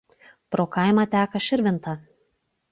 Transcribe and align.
Pro 0.55 0.65
kaimą 0.77 1.05
teka 1.13 1.43
Širvinta. 1.51 1.97